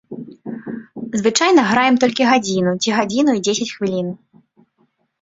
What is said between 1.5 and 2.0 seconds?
граем